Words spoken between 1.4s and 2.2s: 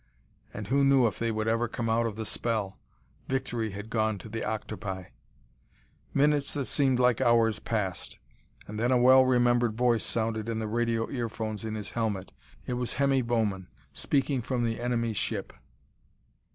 ever come out of